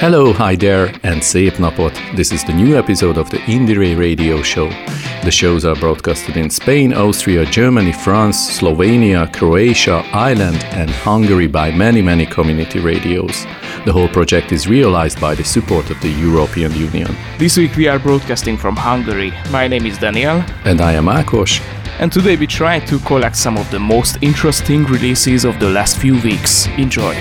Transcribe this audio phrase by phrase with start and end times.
[0.00, 1.92] Hello, hi there, and szép napot!
[2.14, 4.68] This is the new episode of the Indire Radio Show.
[5.24, 11.72] The shows are broadcasted in Spain, Austria, Germany, France, Slovenia, Croatia, Ireland, and Hungary by
[11.72, 13.44] many, many community radios.
[13.84, 17.10] The whole project is realized by the support of the European Union.
[17.36, 19.32] This week we are broadcasting from Hungary.
[19.50, 20.44] My name is Daniel.
[20.64, 21.60] And I am Akos.
[21.98, 25.98] And today we try to collect some of the most interesting releases of the last
[25.98, 26.68] few weeks.
[26.78, 27.16] Enjoy!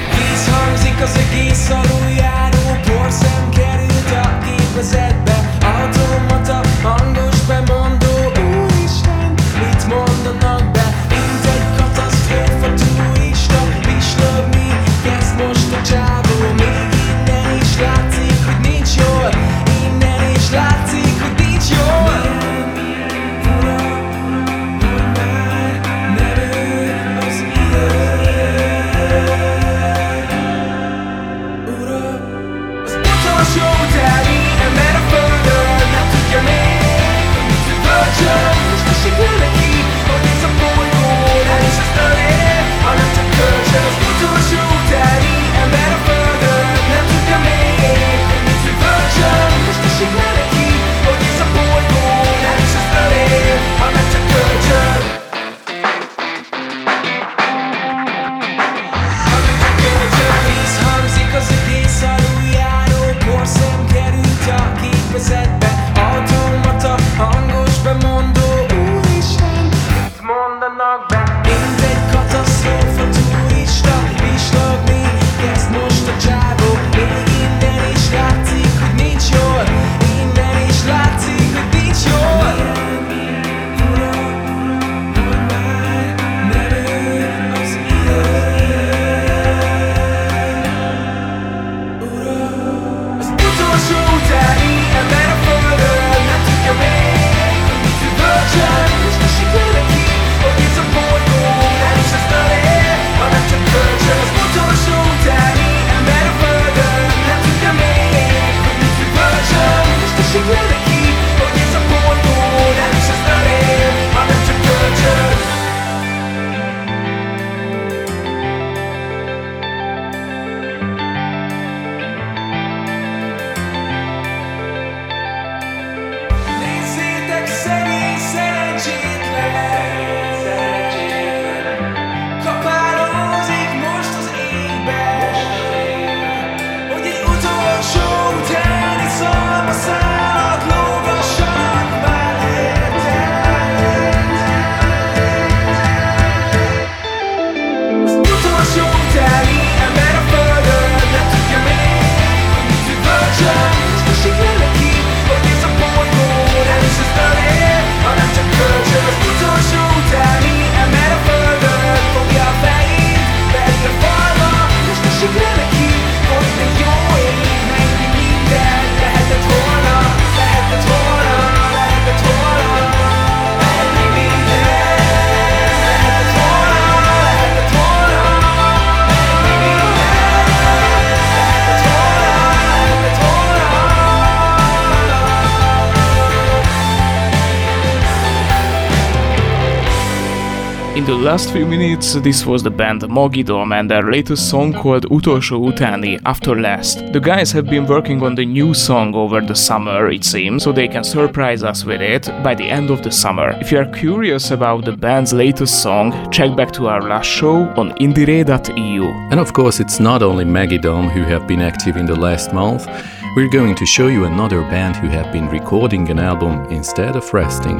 [191.23, 196.19] Last few minutes, this was the band Mogidom and their latest song called Utolsó Utáni,
[196.25, 197.11] After Last.
[197.11, 200.71] The guys have been working on the new song over the summer, it seems, so
[200.71, 203.55] they can surprise us with it by the end of the summer.
[203.61, 207.67] If you are curious about the band's latest song, check back to our last show
[207.77, 209.05] on indire.eu.
[209.31, 212.87] And of course, it's not only Magidom who have been active in the last month.
[213.35, 217.33] We're going to show you another band who have been recording an album instead of
[217.33, 217.79] resting.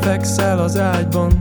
[0.00, 1.32] fekszel az ágyban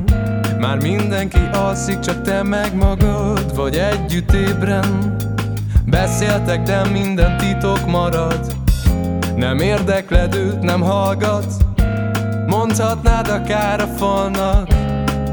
[0.63, 5.15] Már mindenki alszik, csak te meg magad Vagy együtt ébren.
[5.85, 8.39] Beszéltek, de minden titok marad.
[9.35, 11.45] Nem érdekled őt, nem hallgat.
[12.47, 14.67] Mondhatnád akár a falnak.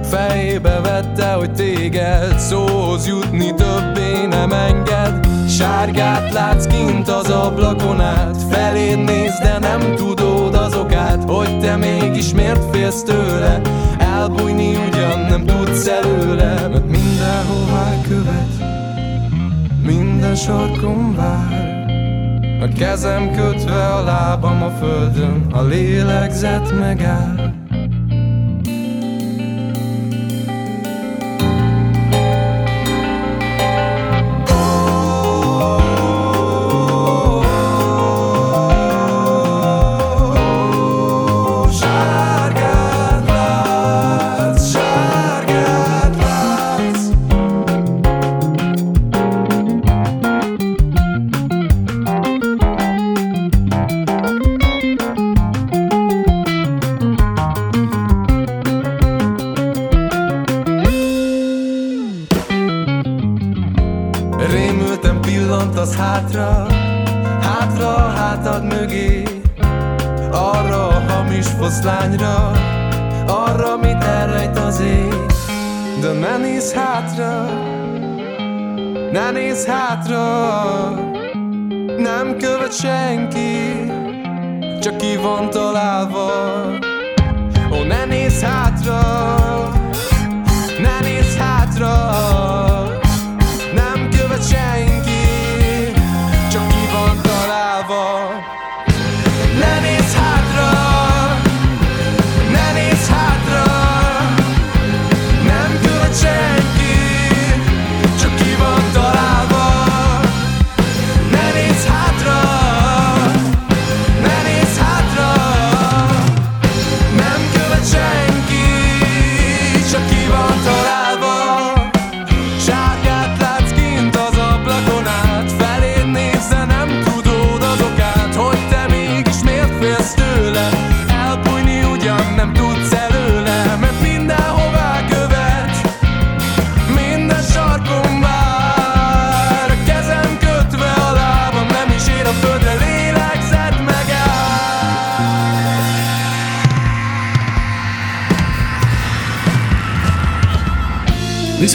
[0.03, 5.27] Fejébe vette, hogy téged szóhoz jutni többé nem enged.
[5.49, 8.37] Sárgát látsz kint az ablakon át.
[8.51, 13.61] Feléd néz, de nem tudod az okát Hogy te mégis miért félsz tőle.
[13.99, 15.00] Elbújni ugyan
[15.85, 18.69] nem tudsz előle Mert mindenhová követ.
[19.85, 21.79] Minden sarkon vár.
[22.63, 27.55] A kezem kötve, a lábam a földön, a lélegzet megáll.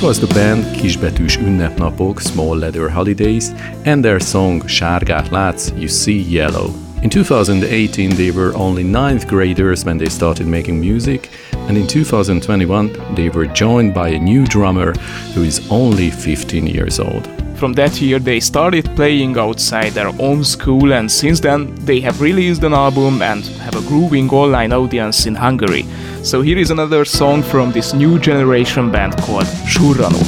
[0.05, 3.53] Was the band Kisbetűs Ünnepnapok, Small Leather Holidays,
[3.85, 6.69] and their song Sárgát látsz, You See Yellow.
[7.01, 11.29] In 2018, they were only ninth graders when they started making music,
[11.67, 14.93] and in 2021, they were joined by a new drummer
[15.33, 17.34] who is only 15 years old.
[17.55, 22.19] From that year, they started playing outside their own school, and since then, they have
[22.19, 25.85] released an album and have a growing online audience in Hungary.
[26.21, 30.19] So here is another song from this new generation band called Surrano.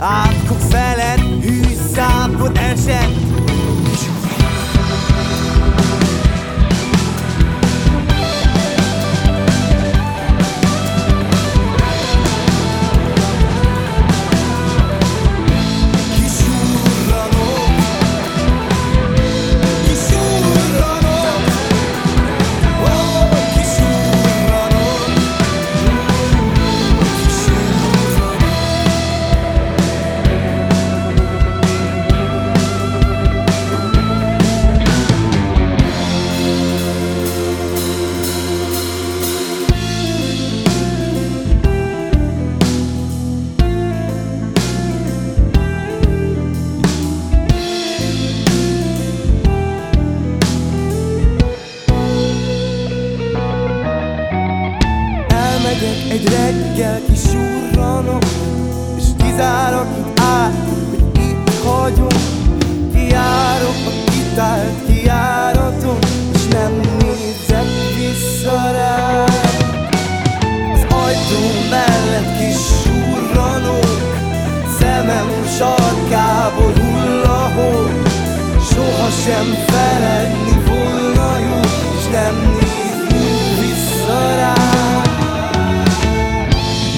[0.00, 3.19] Akkor feled hűszápot esett
[75.58, 76.72] Sarkából
[78.70, 81.60] Sohasem feledni volna jó
[81.98, 82.58] És nem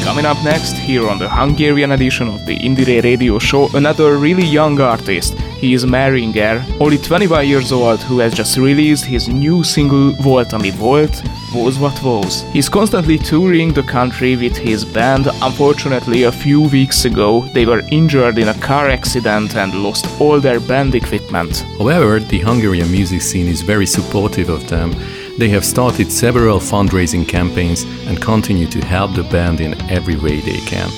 [0.07, 4.45] Coming up next, here on the Hungarian edition of the Indire Radio Show, another really
[4.45, 5.33] young artist.
[5.61, 10.53] He is Maringer, only 25 years old, who has just released his new single Volt
[10.53, 11.23] ami volt,
[11.55, 12.43] Was What Was.
[12.53, 15.29] He's constantly touring the country with his band.
[15.43, 20.41] Unfortunately, a few weeks ago, they were injured in a car accident and lost all
[20.41, 21.65] their band equipment.
[21.79, 24.95] However, the Hungarian music scene is very supportive of them
[25.39, 30.41] they have started several fundraising campaigns and continue to help the band in every way
[30.41, 30.91] they can.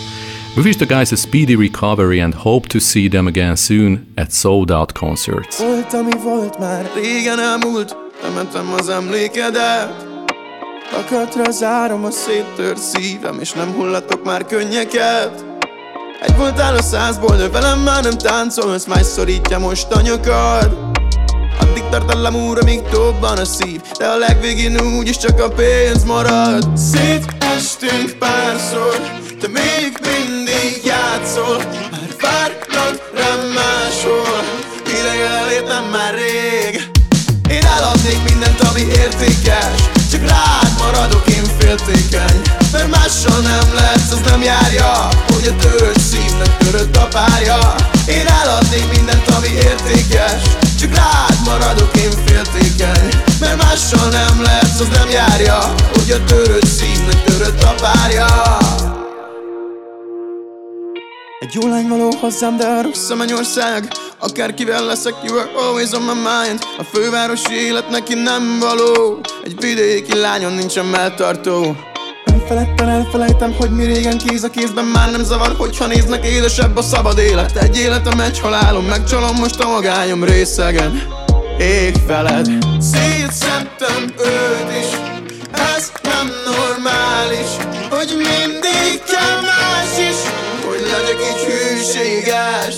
[0.56, 4.32] We wish the guys a speedy recovery and hope to see them again soon at
[4.32, 5.58] sold out concerts.
[5.58, 10.03] Volt, ami volt már régen elmúlt, temetem az emlékedet.
[10.92, 15.44] Akatra zárom a széttört szívem, és nem hullatok már könnyeket.
[16.22, 20.94] Egy voltál a százból, de velem már nem táncolsz, más szorítja most a nyakad.
[21.60, 26.04] Addig tart a lamúra, míg dobban a szív De a legvégén úgyis csak a pénz
[26.04, 29.00] marad Szétestünk párszor
[29.40, 31.56] Te még mindig játszol
[31.90, 34.44] Már várnak rám máshol
[34.86, 36.82] Idegen elértem már rég
[37.50, 40.63] Én eladnék mindent, ami értékes Csak rád
[40.94, 42.40] maradok én féltékeny.
[42.72, 47.74] Mert mással nem lesz, az nem járja Hogy a törött szívnek törött a párja.
[48.06, 50.42] Én eladnék mindent, ami értékes
[50.80, 53.08] csak rád maradok én féltékeny.
[53.40, 58.26] Mert mással nem lesz, az nem járja Hogy a törött szívnek törött a párja
[61.44, 65.90] egy jó lány való hozzám, de a rossz a mennyország Akárkivel leszek, you are always
[65.92, 66.58] on my mind.
[66.78, 69.20] A fővárosi élet neki nem való.
[69.44, 71.76] Egy vidéki lányon nincsen melltartó.
[72.24, 76.82] Elfeledten elfelejtem, hogy mi régen kéz a kézben Már nem zavar, hogyha néznek élesebb a
[76.82, 77.56] szabad élet.
[77.56, 81.02] Egy életem, egy halálom, megcsalom most a magányom részegen.
[81.58, 82.48] Ég veled
[82.78, 84.98] Szétszedtem őt is.
[85.52, 87.50] Ez nem normális
[87.90, 90.43] Hogy mindig kell más is
[90.94, 92.74] legyek így hűséges.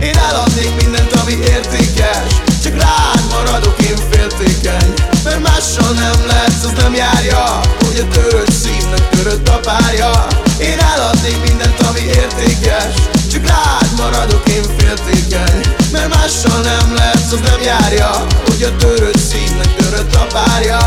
[0.00, 2.30] Én eladnék mindent, ami értékes.
[2.62, 4.92] Csak rád maradok én féltékeny.
[5.24, 10.26] Mert mással nem lesz, az nem járja Hogy a törött szívnek törött a párja.
[10.58, 12.94] Én eladnék mindent, ami értékes.
[13.32, 15.60] Csak rád maradok én féltékeny.
[15.92, 20.78] Mert mással nem lesz, az nem járja Hogy a törött szívnek törött a párja.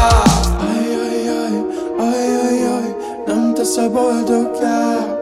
[0.70, 1.56] Ajajaj,
[2.00, 5.19] ajajaj, nem tesz a boldoggá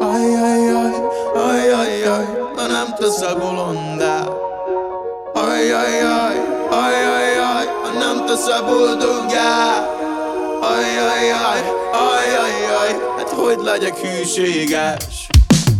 [0.00, 0.92] Ajajaj,
[1.34, 2.24] ajajaj,
[2.68, 4.24] nem tesz a bolondá
[5.34, 6.36] Ajajaj,
[6.70, 7.64] ajajaj,
[7.98, 9.88] nem tesz a boldoggá
[10.60, 11.60] Ajajaj,
[11.92, 15.28] ajajaj, hát hogy legyek hűséges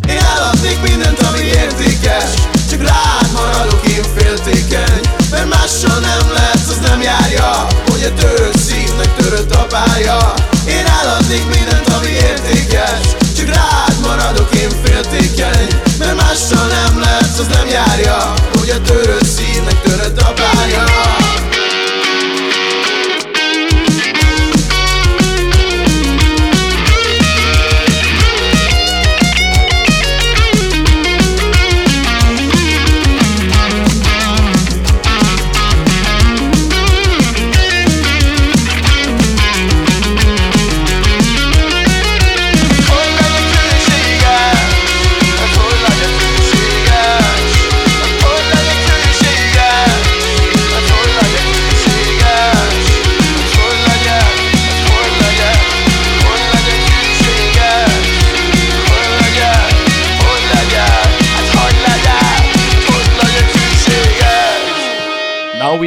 [0.08, 2.30] Én eladnék mindent, ami értékes
[2.70, 8.56] Csak rád maradok én féltékeny Mert mással nem lesz, az nem járja Hogy a törött
[8.56, 10.34] szívnek törött a párja
[10.68, 17.46] Én eladnék mindent, ami értékes Csak rád maradok én féltékeny Mert mással nem lesz, az
[17.46, 18.34] nem járja.
[18.58, 20.84] Hogy a törött szívnek törött a párja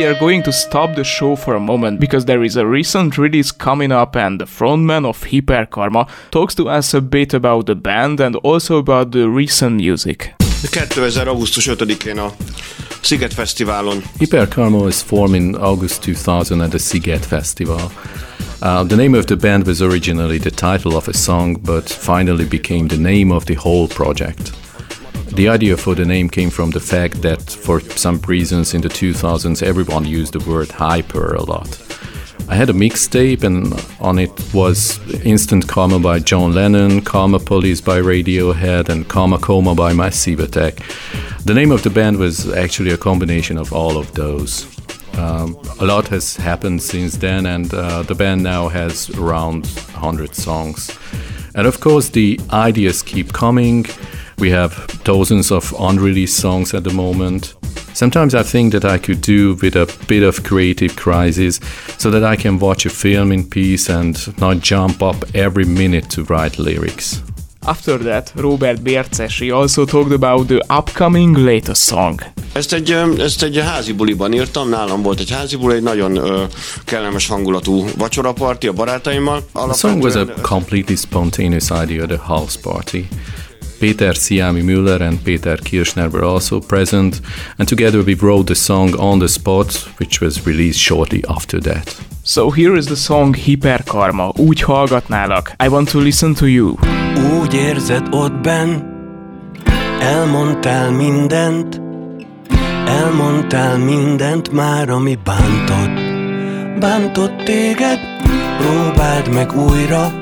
[0.09, 3.51] are going to stop the show for a moment because there is a recent release
[3.51, 8.19] coming up and the frontman of Hyperkarma talks to us a bit about the band
[8.19, 10.35] and also about the recent music.
[10.61, 11.27] 2000.
[11.27, 12.31] augusztus 5-én a
[13.01, 14.03] Sziget Fesztiválon.
[14.19, 17.91] Hyperkarma was formed in August 2000 at the Sziget Festival.
[18.61, 22.45] Uh, the name of the band was originally the title of a song, but finally
[22.45, 24.58] became the name of the whole project.
[25.33, 28.89] The idea for the name came from the fact that, for some reasons in the
[28.89, 31.79] 2000s, everyone used the word hyper a lot.
[32.49, 37.79] I had a mixtape, and on it was Instant Karma by John Lennon, Karma Police
[37.79, 40.81] by Radiohead, and Karma Coma by Massive Attack.
[41.45, 44.65] The name of the band was actually a combination of all of those.
[45.17, 50.33] Um, a lot has happened since then, and uh, the band now has around 100
[50.33, 50.89] songs.
[51.53, 53.85] And of course, the ideas keep coming.
[54.39, 57.55] We have dozens of unreleased songs at the moment.
[57.93, 61.59] Sometimes I think that I could do with a bit of creative crisis
[61.97, 66.09] so that I can watch a film in peace and not jump up every minute
[66.11, 67.21] to write lyrics.
[67.65, 72.21] After that, Robert Bércesi also talked about the upcoming latest song.
[72.53, 76.43] Ezt egy, ezt egy házi buliban írtam, nálam volt egy házi buli, egy nagyon ö,
[76.85, 79.43] kellemes hangulatú vacsoraparti a barátaimmal.
[79.53, 83.07] The song was a completely spontaneous idea, the house party.
[83.79, 87.21] Peter Siami Müller and Peter Kirchner were also present,
[87.57, 91.95] and together we wrote the song on the spot, which was released shortly after that.
[92.23, 95.55] So here is the song Hiperkarma, úgy hallgatnálak.
[95.59, 96.75] I want to listen to you.
[97.39, 98.81] Úgy érzed ott benn,
[99.99, 101.81] elmondtál mindent,
[102.87, 105.99] elmondtál mindent már, ami bántott.
[106.79, 107.99] Bántott téged,
[108.57, 110.13] próbáld meg újra,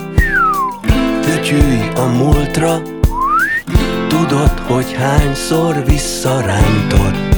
[1.21, 2.81] fütyülj a múltra,
[4.07, 7.35] Tudod, hogy hányszor visszarántott.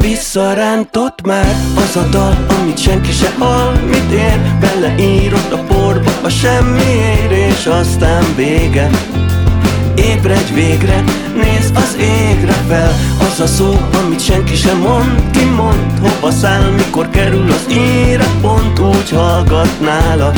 [0.00, 6.28] Visszarántott már az a dal, amit senki se hall Mit ér, beleírod a porba a
[6.28, 8.90] semmiért És aztán vége.
[9.96, 15.98] Ébredj végre, nézz az égre fel Az a szó, amit senki sem mond Ki mond,
[16.00, 20.36] hova száll, mikor kerül az íre Pont úgy hallgatnálak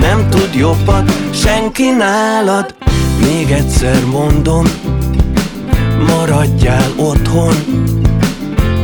[0.00, 2.74] Nem tud jobbat senki nálad
[3.26, 4.64] még egyszer mondom,
[6.06, 7.54] maradjál otthon.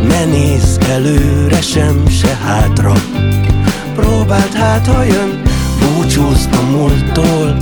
[0.08, 2.92] Ne nézz előre sem, se hátra.
[3.94, 5.42] Próbáld hát, ha jön,
[5.80, 7.56] búcsúzz a múlttól.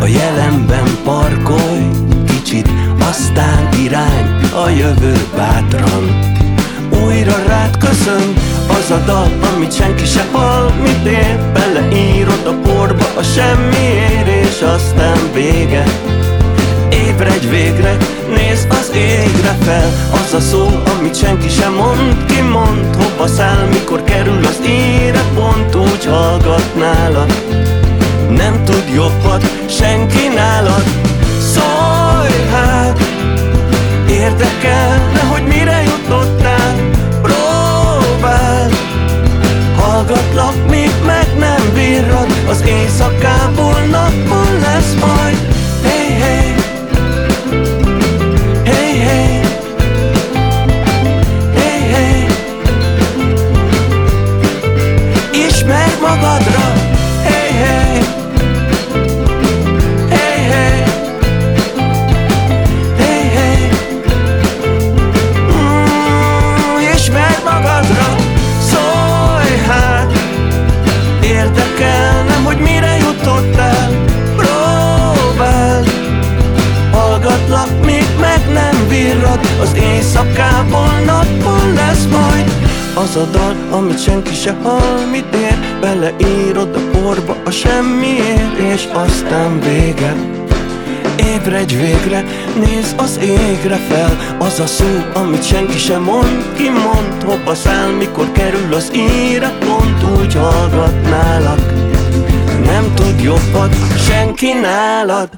[0.00, 1.90] A jelenben parkolj
[2.26, 2.68] kicsit,
[2.98, 6.34] aztán irány a jövő bátran.
[7.04, 8.34] Újra rád köszön
[8.68, 14.62] az a dal, amit senki se hall Mit ér, beleírod a porba a semmiért És
[14.62, 15.84] aztán vége.
[16.90, 17.96] Ébredj végre,
[18.34, 19.90] nézz az égre fel.
[20.12, 25.22] Az a szó, amit senki sem mond Ki mond, hova száll, mikor kerül az ére.
[25.34, 27.32] Pont úgy hallgatnálad
[28.28, 29.55] Nem tud jobbat
[93.66, 94.36] az égre fel.
[94.38, 99.52] Az a szó, amit senki sem mond Ki mond, hova száll, mikor kerül az íre
[99.58, 101.72] Pont úgy hallgatnálak
[102.64, 103.74] Nem tud jobbat
[104.08, 105.28] senki nálad.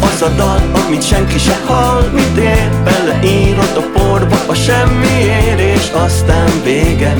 [0.00, 5.90] Az a dal, amit senki se hall Mit ér, beleírod a porba a semmiért És
[5.92, 7.14] aztán vége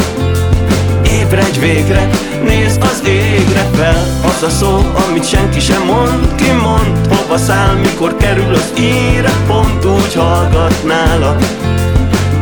[1.21, 2.09] Ébredj végre,
[2.45, 4.07] nézz az égre fel.
[4.25, 9.31] Az a szó, amit senki sem mond Ki mond, hova száll, mikor kerül az íre.
[9.47, 11.43] Pont úgy hallgatnálak.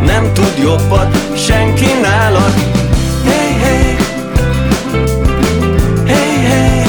[0.05, 2.53] Nem tud jobbat senki nálad.
[3.25, 3.97] Hey, hey.
[6.07, 6.85] Hey, hey.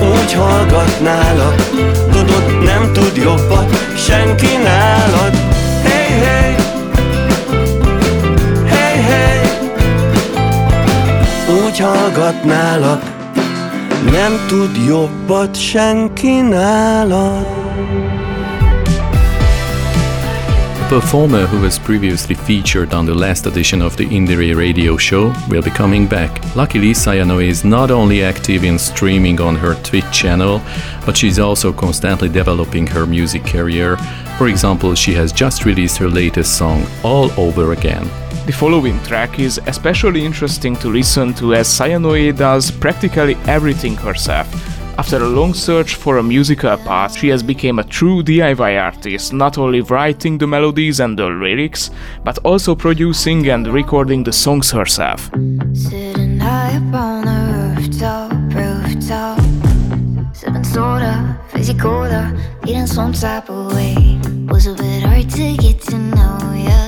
[0.00, 1.54] Úgy hallgatnálak.
[2.10, 5.37] Tudod, nem tud jobbat senki nálad
[12.28, 13.02] úgy hallgatnálak
[14.12, 17.46] Nem tud jobbat senki nálad
[20.80, 25.32] A performer who was previously featured on the last edition of the Indire radio show
[25.48, 26.40] will be coming back.
[26.54, 30.60] Luckily, Sayano is not only active in streaming on her Twitch channel,
[31.04, 33.98] but she's also constantly developing her music career.
[34.38, 38.27] For example, she has just released her latest song, All Over Again.
[38.48, 44.48] The following track is especially interesting to listen to as Sayanoe does practically everything herself.
[44.98, 49.34] After a long search for a musical path, she has become a true DIY artist,
[49.34, 51.90] not only writing the melodies and the lyrics,
[52.24, 55.30] but also producing and recording the songs herself.
[55.74, 59.38] Sitting high up on the rooftop, rooftop
[60.34, 62.34] Sipping soda, fizzy cola,
[62.64, 66.87] feeling some type of way Was a bit hard to get to know ya,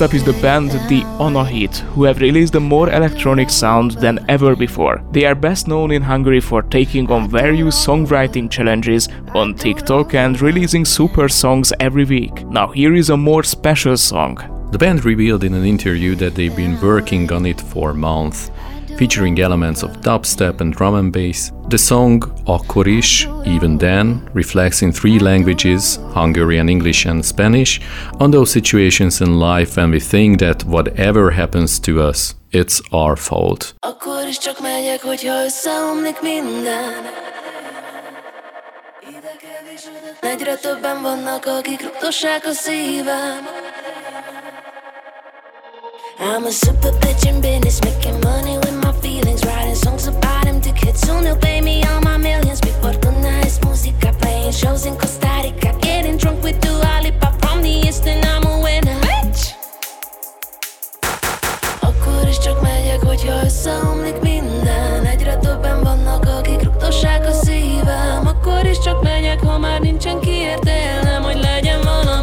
[0.00, 4.24] Next up is the band The Onahit, who have released a more electronic sound than
[4.30, 5.04] ever before.
[5.10, 10.40] They are best known in Hungary for taking on various songwriting challenges on TikTok and
[10.40, 12.46] releasing super songs every week.
[12.46, 14.38] Now here is a more special song.
[14.72, 18.50] The band revealed in an interview that they've been working on it for months,
[18.96, 21.52] featuring elements of dubstep and drum and bass.
[21.70, 27.80] The song Akkor is, even then, reflects in three languages Hungarian, English, and Spanish
[28.18, 33.14] on those situations in life when we think that whatever happens to us, it's our
[33.14, 33.74] fault.
[40.20, 43.44] Egyre többen vannak, akik rugdossák a szívem
[46.22, 50.70] I'm a super bitch in business, making money with my feelings Writing songs about empty
[50.72, 52.60] kids, soon they'll pay me all my millions.
[52.62, 55.72] Mi fortuna es música, playing shows in Costa Rica.
[55.80, 59.00] Getting drunk with Dua Lipa, from the Eastern I'm a winner.
[59.00, 59.54] Bitch!
[61.80, 68.66] Akkor is csak megyek, hogyha összeomlik minden Egyre többen vannak, akik rugdossák a szívem Akkor
[68.66, 72.19] is csak megyek, ha már nincsen kiértelem Hogy legyen valami,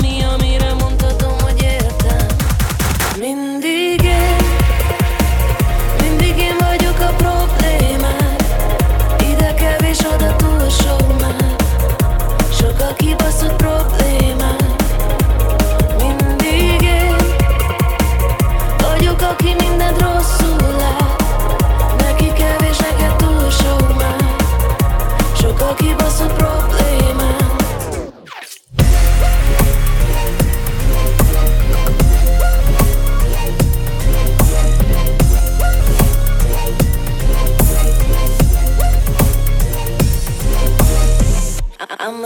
[10.83, 11.06] show.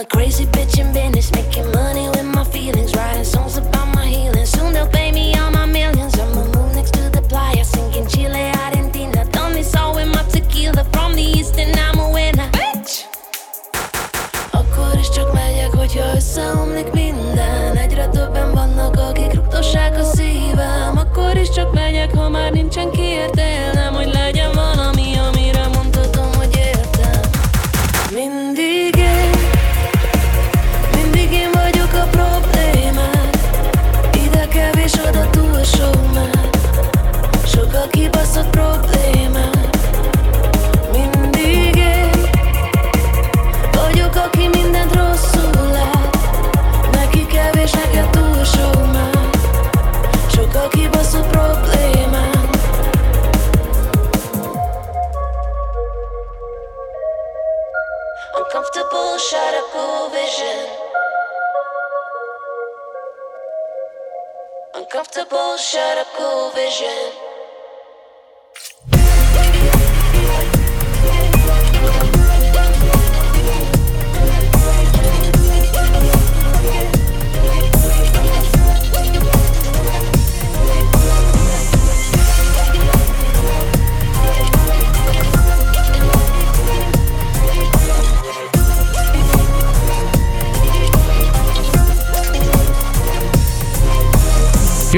[0.01, 0.50] a crazy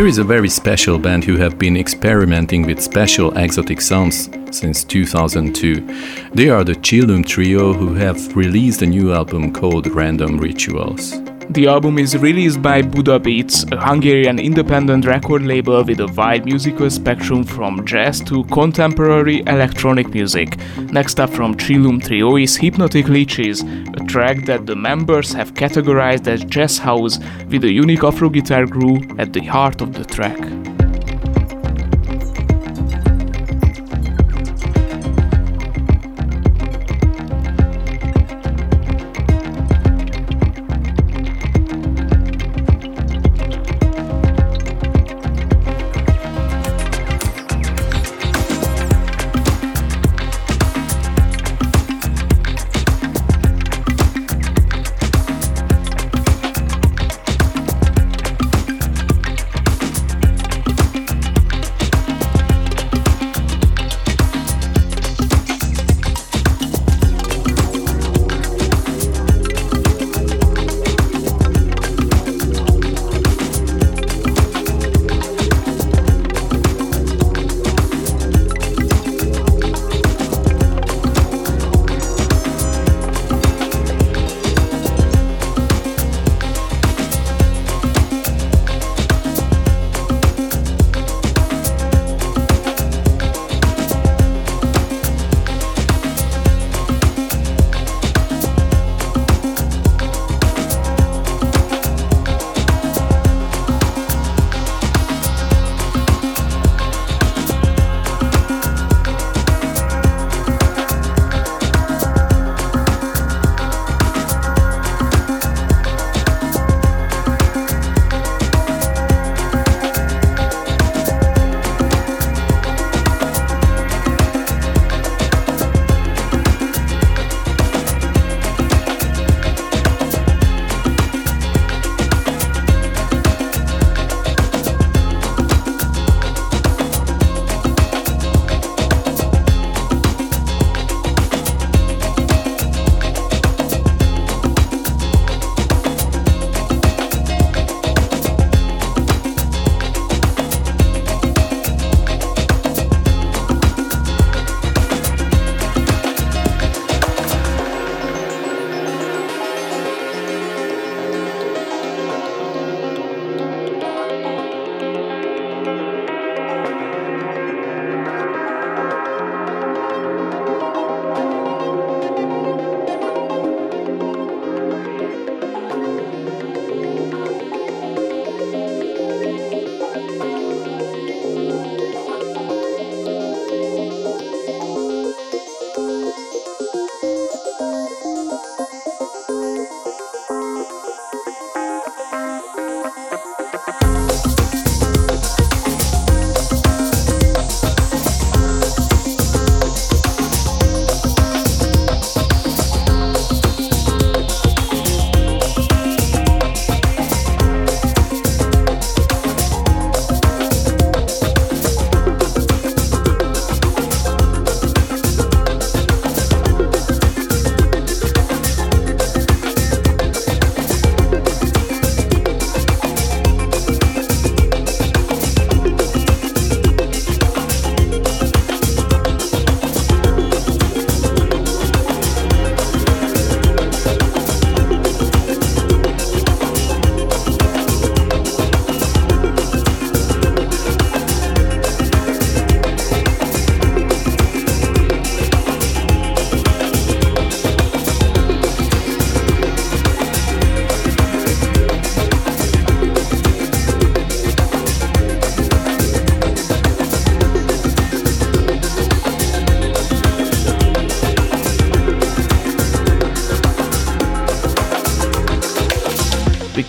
[0.03, 4.83] Here is a very special band who have been experimenting with special exotic sounds since
[4.83, 5.75] 2002.
[6.33, 11.22] They are the Chillum Trio who have released a new album called Random Rituals.
[11.49, 16.45] The album is released by Buddha Beats, a Hungarian independent record label with a wide
[16.45, 20.57] musical spectrum from jazz to contemporary electronic music.
[20.77, 26.27] Next up from Chillum Trio is Hypnotic Leeches, a track that the members have categorized
[26.27, 30.72] as jazz house with a unique Afro guitar groove at the heart of the track.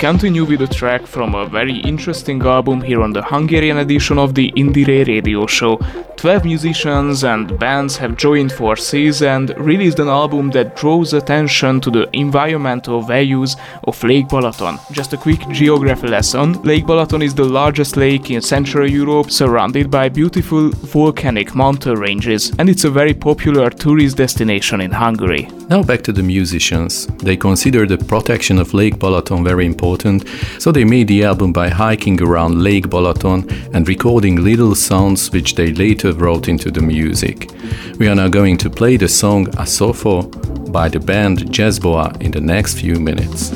[0.04, 4.34] Continue with a track from a very interesting album here on the Hungarian edition of
[4.34, 5.78] the Indire radio show.
[6.24, 11.90] 12 musicians and bands have joined forces and released an album that draws attention to
[11.90, 14.80] the environmental values of Lake Balaton.
[14.90, 19.90] Just a quick geography lesson Lake Balaton is the largest lake in Central Europe, surrounded
[19.90, 25.46] by beautiful volcanic mountain ranges, and it's a very popular tourist destination in Hungary.
[25.68, 27.06] Now back to the musicians.
[27.18, 30.24] They consider the protection of Lake Balaton very important,
[30.58, 35.54] so they made the album by hiking around Lake Balaton and recording little sounds which
[35.54, 37.50] they later wrote into the music.
[37.98, 42.40] We are now going to play the song Asofo by the band Jazzboa in the
[42.40, 43.52] next few minutes.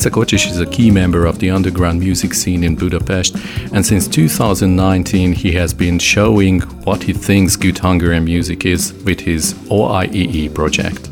[0.00, 3.36] Kocsis is a key member of the underground music scene in Budapest,
[3.74, 9.20] and since 2019 he has been showing what he thinks good Hungarian music is with
[9.20, 11.11] his OIEE project.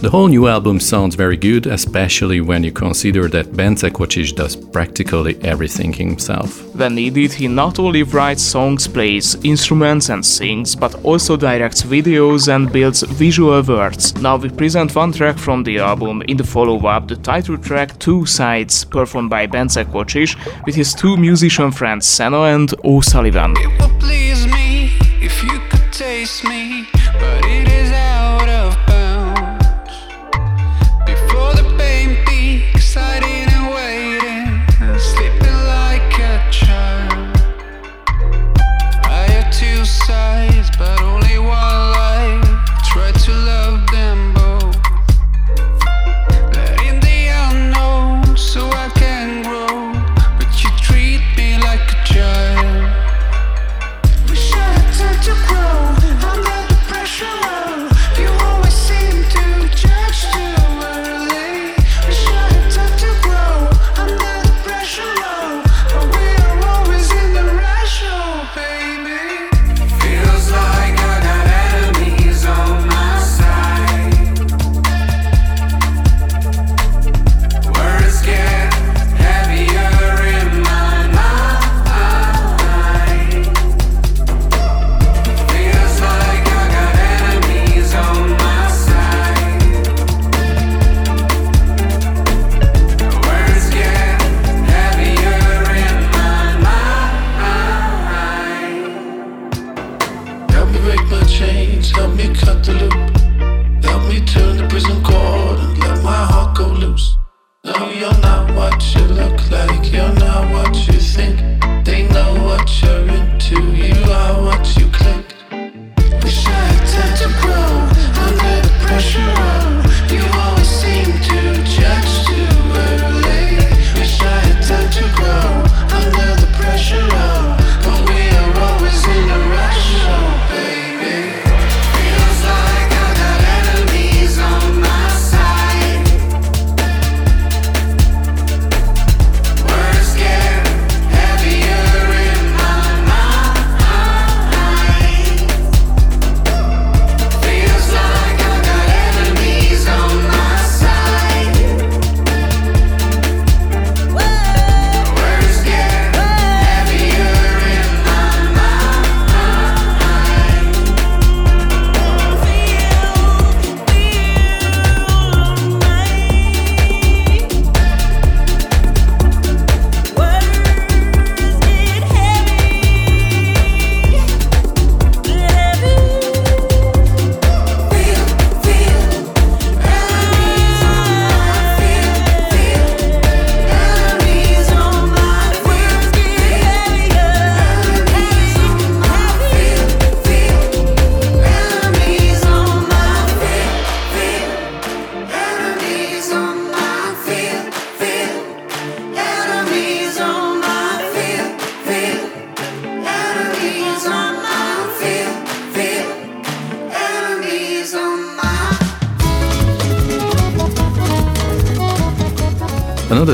[0.00, 4.54] The whole new album sounds very good, especially when you consider that Bence Kocsis does
[4.54, 6.72] practically everything himself.
[6.76, 12.46] When needed, he not only writes songs, plays instruments and sings, but also directs videos
[12.46, 14.14] and builds visual words.
[14.22, 18.24] Now we present one track from the album in the follow-up, the title track Two
[18.24, 23.54] Sides, performed by Bence Kocsis with his two musician friends Seno and O'Sullivan.
[23.56, 26.86] It would please me if you could taste me,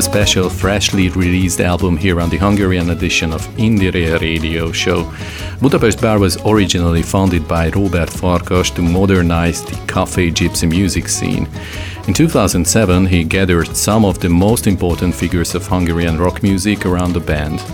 [0.04, 5.10] special, freshly released album here on the Hungarian edition of Indire Radio Show.
[5.62, 11.48] Budapest Bar was originally founded by Robert Farkas to modernize the cafe gypsy music scene.
[12.06, 17.14] In 2007, he gathered some of the most important figures of Hungarian rock music around
[17.14, 17.64] the band.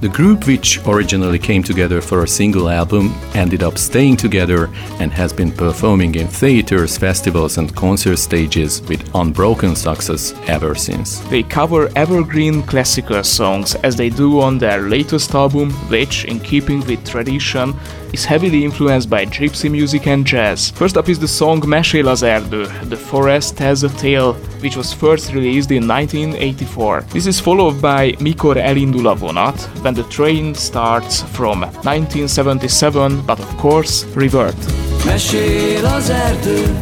[0.00, 5.12] The group, which originally came together for a single album, ended up staying together and
[5.12, 11.18] has been performing in theaters, festivals, and concert stages with unbroken success ever since.
[11.28, 16.80] They cover evergreen classical songs as they do on their latest album, which, in keeping
[16.86, 17.74] with tradition,
[18.12, 20.70] is heavily influenced by gypsy music and jazz.
[20.70, 24.92] First up is the song Mesél az erdő, The Forest Has a Tale, which was
[24.92, 27.04] first released in 1984.
[27.08, 33.38] This is followed by Mikor elindul a vonat, when the train starts from 1977, but
[33.38, 34.56] of course, revert.
[35.04, 36.78] Mesél az erdő,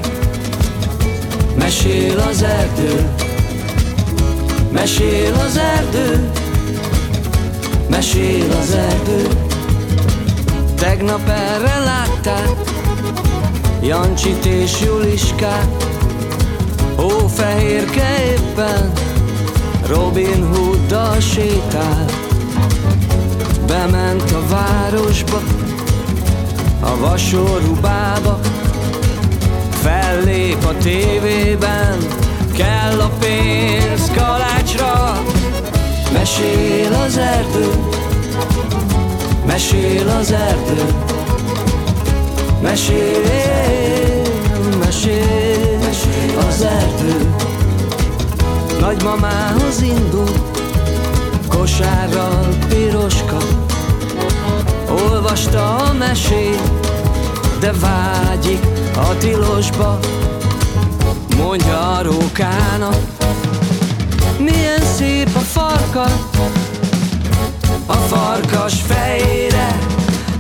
[1.59, 3.11] mesél az erdő,
[4.73, 6.31] mesél az erdő,
[7.91, 9.48] mesél az erdő.
[10.79, 12.51] Tegnap erre látták
[13.83, 15.87] Jancsit és Juliskát.
[16.97, 18.93] Hófehérke éppen
[19.87, 22.05] Robin Hooddal sétál
[23.67, 25.41] Bement a városba
[26.81, 28.41] A vasorú bába
[29.83, 31.99] fellép a tévében,
[32.57, 35.23] kell a pénz kalácsra.
[36.13, 37.71] Mesél az erdő,
[39.49, 40.85] mesél az erdő,
[42.63, 43.21] mesél,
[44.79, 47.35] mesél, mesél az erdő.
[48.81, 50.33] Nagymamához indul,
[51.49, 53.37] kosárral piroska,
[54.89, 56.71] olvasta a mesét,
[57.61, 59.99] de vágyik a tilosba,
[61.37, 62.97] mondja a rókának,
[64.39, 66.07] milyen szép a farka,
[68.39, 69.79] farkas fejére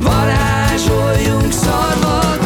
[0.00, 2.38] varázsoljunk szarvat.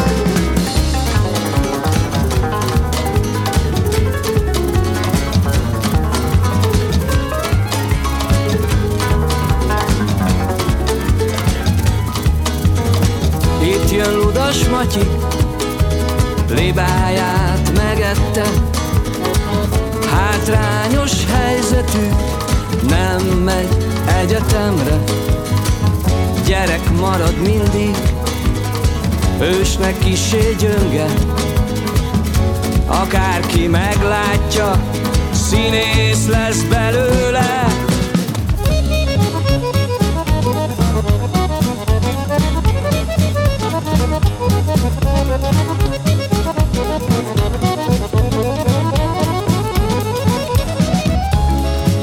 [13.61, 15.07] Itt jön Ludas Matyi,
[16.49, 18.45] libáját megette,
[20.11, 22.09] hátrányos helyzetű,
[22.89, 23.77] nem megy
[24.21, 25.03] egyetemre,
[26.53, 27.95] gyerek marad mindig,
[29.41, 31.05] ősnek kisé gyönge,
[32.87, 34.81] akárki meglátja,
[35.31, 37.65] színész lesz belőle.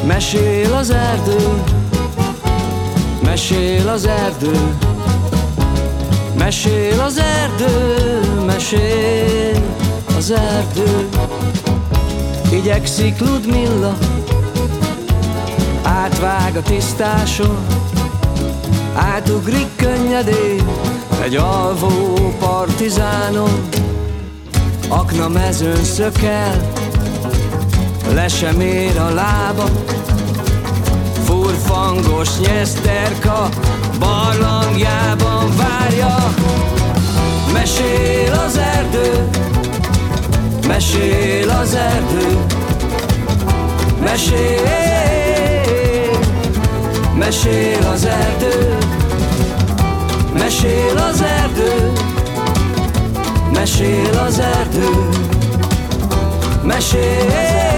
[0.06, 1.62] Mesél az erdő,
[3.50, 4.76] mesél az erdő,
[6.38, 9.62] mesél az erdő, mesél
[10.16, 11.08] az erdő.
[12.52, 13.96] Igyekszik Ludmilla,
[15.82, 17.58] átvág a tisztáson,
[18.94, 20.68] átugrik könnyedén
[21.22, 23.68] egy alvó partizánon,
[24.88, 26.72] akna mezőn szökel,
[28.12, 29.64] le sem ér a lába,
[31.70, 33.48] furfangos nyeszterka
[33.98, 36.34] barlangjában várja.
[37.52, 39.28] Mesél az erdő,
[40.66, 42.38] mesél az erdő,
[44.02, 44.60] mesél,
[47.18, 48.76] mesél az erdő,
[50.32, 51.92] mesél az erdő,
[53.52, 55.08] mesél az erdő,
[56.62, 57.69] mesél, mesél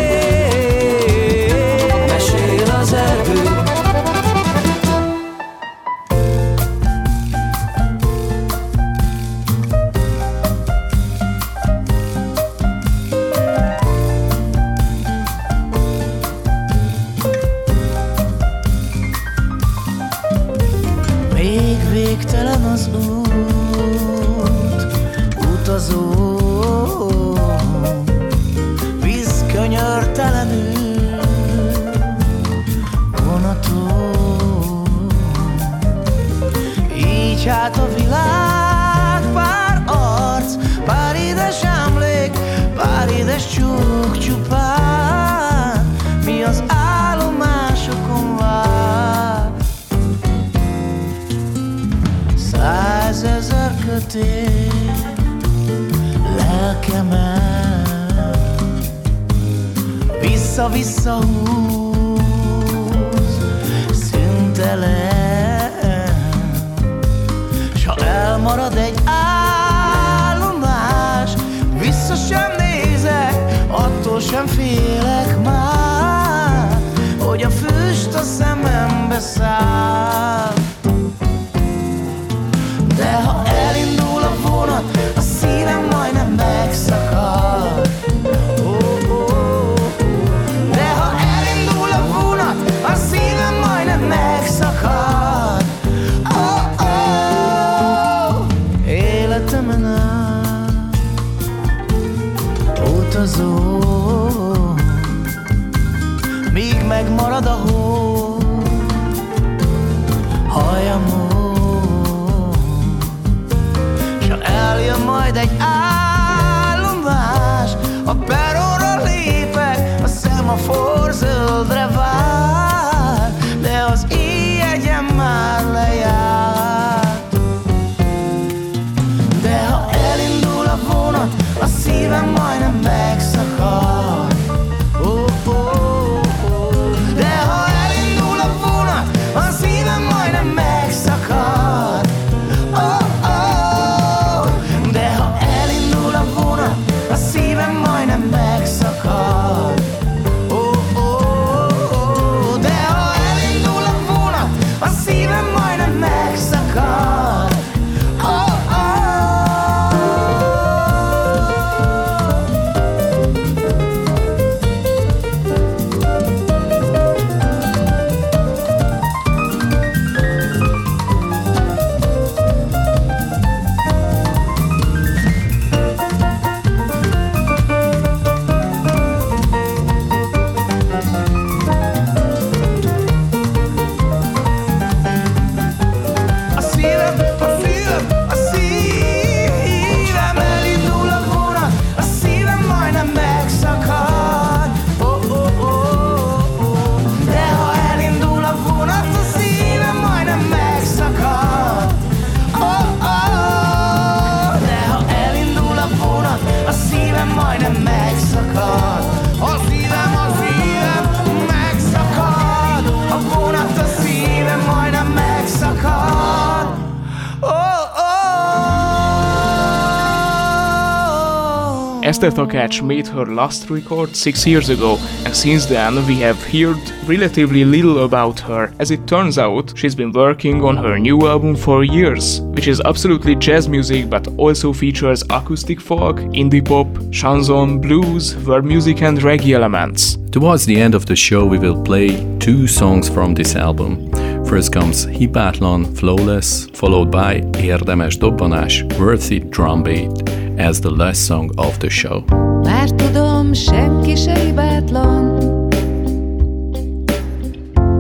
[222.23, 226.79] Esther Takács made her last record six years ago, and since then we have heard
[227.09, 228.73] relatively little about her.
[228.79, 232.81] As it turns out, she's been working on her new album for years, which is
[232.85, 239.19] absolutely jazz music but also features acoustic folk, indie pop, chanson, blues, world music, and
[239.19, 240.17] reggae elements.
[240.31, 242.09] Towards the end of the show, we will play
[242.39, 244.13] two songs from this album.
[244.45, 251.51] First comes Hibátlan, Flawless, followed by Érdemes Dobbanás, Worthy Drum Beat as the last song
[251.57, 252.25] of the show.
[252.63, 255.39] Már tudom, senki se hibátlan.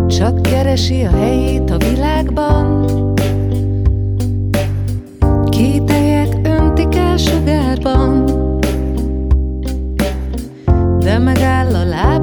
[0.08, 2.86] Csak keresi a helyét a világban.
[5.48, 8.24] Kételyek öntik el sugárban.
[10.98, 12.21] De megáll a lábán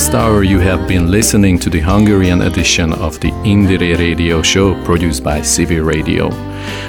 [0.00, 4.82] last hour, you have been listening to the Hungarian edition of the Indire radio show
[4.82, 6.30] produced by Civi Radio.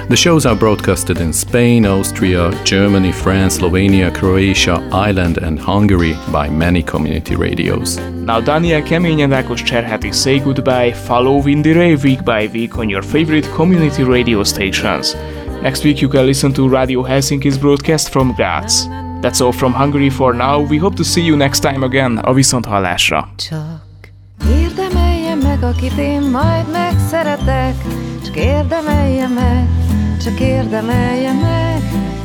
[0.08, 6.48] The shows are broadcasted in Spain, Austria, Germany, France, Slovenia, Croatia, Ireland, and Hungary by
[6.48, 7.98] many community radios.
[7.98, 10.92] Now, Daniel and Ákos Cserheti say goodbye.
[10.92, 15.14] Follow Indire week by week on your favorite community radio stations.
[15.62, 18.88] Next week, you can listen to Radio Helsinki's broadcast from Graz.
[19.22, 20.60] That's all from Hungary for now.
[20.60, 22.18] We hope to see you next time again.
[22.18, 23.28] A Viszonthallásra.
[23.36, 23.78] Csak
[24.48, 27.74] érdemelje meg, akit én majd megszeretek,
[28.24, 29.68] csak érdemelje meg,
[30.24, 31.82] csak érdemelje meg,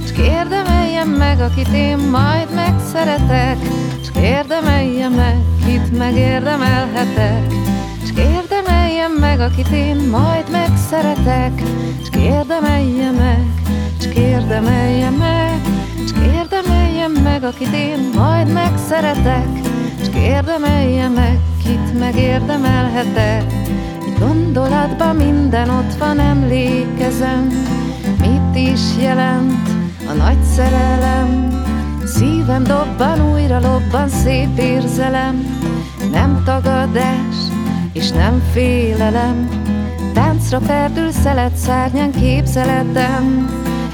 [0.07, 3.57] csak érdemelje meg, akit én majd megszeretek,
[4.05, 7.47] csak érdemelje meg, kit megérdemelhetek,
[8.07, 11.61] csak érdemelje meg, akit én majd megszeretek,
[12.05, 13.45] csak érdemelje meg,
[14.01, 15.56] csak érdemelje meg,
[16.49, 19.47] csak érdemelje meg, akit én majd megszeretek,
[20.03, 23.43] csak érdemelje meg, kit megérdemelhetek.
[24.05, 27.47] Egy gondolatban minden ott van, emlékezem,
[28.19, 29.69] mit is jelent
[30.09, 31.61] a nagy szerelem.
[32.05, 35.61] Szívem dobban, újra lobban szép érzelem,
[36.11, 37.35] nem tagadás
[37.93, 39.49] és nem félelem.
[40.13, 43.49] Táncra perdül szelet szárnyán képzeletem,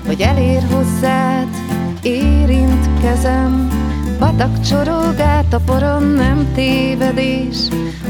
[0.05, 1.62] hogy elér hozzád,
[2.03, 3.67] érint kezem,
[4.19, 7.57] patak csorog át a poron, nem tévedés,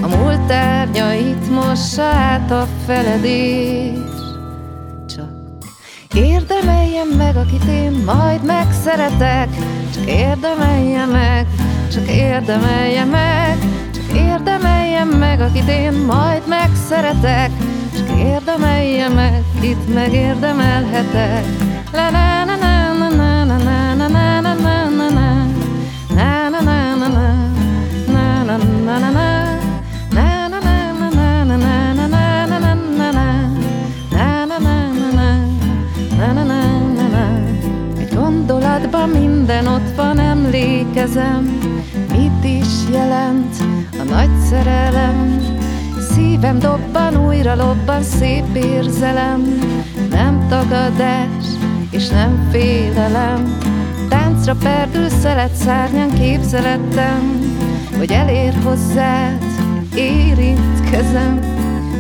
[0.02, 3.98] a múlt tárgyait mossa át a feledés.
[5.08, 5.30] Csak
[6.14, 9.50] érdemeljem meg, akit én majd megszeretek,
[9.94, 11.48] csak érdemelje meg,
[11.92, 13.58] csak érdemelje meg,
[13.94, 17.52] csak érdemeljem meg, akit én majd megszeretek,
[17.98, 21.44] csak érdemelje meg, itt megérdemelhetek.
[21.92, 22.73] La la la la
[37.98, 41.60] Egy gondolatban minden ott van, emlékezem,
[42.12, 43.56] mit is jelent
[44.00, 45.42] a nagy szerelem.
[46.12, 49.60] Szívem dobban, újra lobban szép érzelem,
[50.10, 51.46] nem tagadás
[51.92, 53.58] és nem félelem.
[54.10, 57.43] Táncra perdül szelet szárnyan képzelettem,
[57.98, 59.44] hogy elér hozzád,
[59.96, 61.40] érint kezem.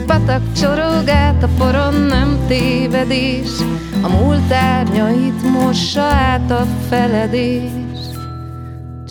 [0.05, 1.03] Patak csorog
[1.43, 3.49] a poron, nem tévedés,
[4.01, 7.69] a múlt árnyait mossa át a feledés.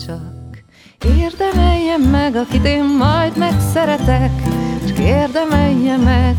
[0.05, 0.63] Csak
[1.17, 4.31] érdemeljem meg, akit én majd megszeretek,
[4.87, 6.35] csak érdemeljem meg,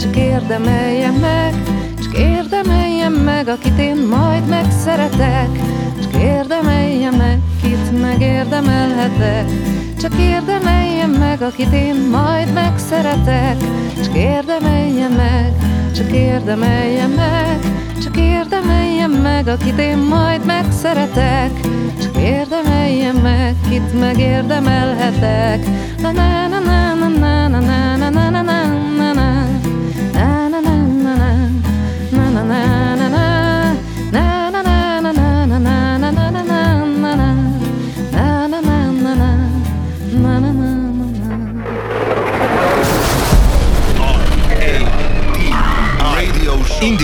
[0.00, 1.54] csak érdemeljem meg,
[2.02, 5.48] csak érdemeljem meg, akit én majd megszeretek,
[6.02, 9.46] csak érdemeljem meg, kit megérdemelhetek.
[10.06, 13.56] Csak érdemeljem meg, akit én majd megszeretek
[14.04, 15.52] Csak érdemeljem meg,
[15.94, 17.58] csak érdemeljem meg
[18.02, 21.50] Csak érdemeljem meg, akit én majd megszeretek
[22.02, 25.66] Csak érdemeljem meg, kit megérdemelhetek
[26.00, 28.55] na na na na na na na na na na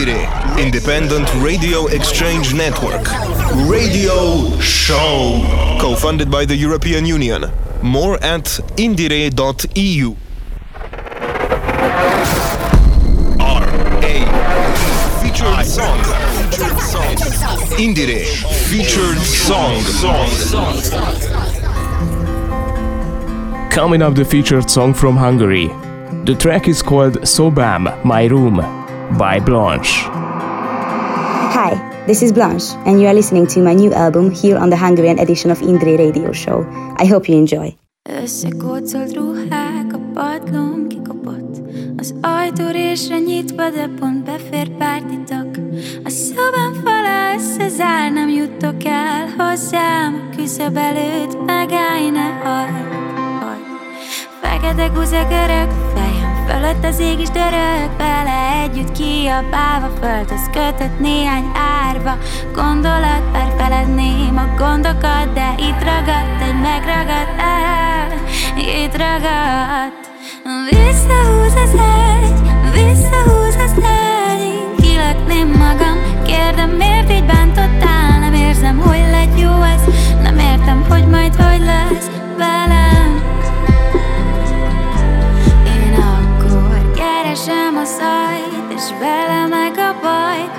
[0.02, 3.06] Indire, Independent Radio Exchange Network.
[3.70, 5.40] Radio Show.
[5.80, 7.44] Co funded by the European Union.
[7.82, 8.44] More at
[8.76, 10.16] indire.eu.
[13.38, 13.64] R
[14.02, 14.26] A.
[15.22, 15.98] Featured song.
[17.78, 18.24] Indire
[18.66, 19.84] featured song.
[23.70, 25.68] Coming up, the featured song from Hungary.
[26.24, 28.81] The track is called Sobam, My Room,
[29.18, 30.08] by Blanche.
[31.52, 34.76] Hi, this is Blanche, and you are listening to my new album here on the
[34.76, 36.66] Hungarian edition of Indre Radio Show.
[36.96, 37.76] I hope you enjoy.
[38.22, 41.60] Összekócolt ruhák, a padlóm kikopott
[41.96, 45.50] Az ajtórésre nyitva, de pont befér pár titok
[46.04, 52.92] A szobám fala összezár, nem jutok el hozzám A küszöb előtt megállj, ne hagyd,
[53.40, 53.64] hagyd
[54.40, 56.11] Fekete guza görög, fejem
[56.46, 61.50] fölött az ég is dörög Vele együtt kiabálva földhöz kötött néhány
[61.86, 62.18] árva.
[62.54, 68.08] Gondolat bár feledném a gondokat De itt ragadt egy megragadt el.
[68.56, 70.10] Itt ragadt.
[70.70, 72.40] Visszahúz az egy,
[72.72, 74.42] visszahúz az egy.
[74.42, 78.18] Én kilökném magam, kérdem miért így bántottál?
[78.20, 79.82] Nem érzem, hogy lett jó ez.
[80.22, 83.01] Nem értem, hogy majd hogy lesz velem
[87.44, 90.50] keresem a szajt És vele meg a bajt.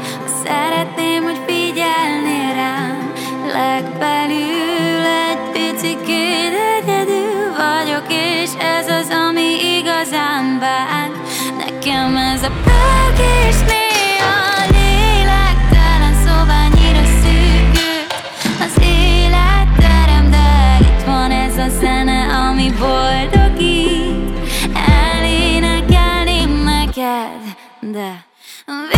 [0.44, 3.12] Szeretném, hogy figyelnél rám.
[3.54, 11.18] Legbelül egy picikét egyedül vagyok És ez az, ami igazán bánt
[11.58, 18.14] Nekem ez a pörgés néha lélektelen Szobányira szűkült
[18.60, 23.43] az életterem De itt van ez a zene, ami boldogít
[27.94, 28.18] 돼.
[28.70, 28.90] 음,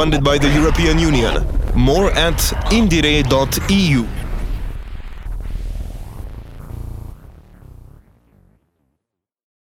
[0.00, 1.44] Co-funded by the European Union.
[1.74, 2.38] More at
[2.72, 4.19] indire.eu.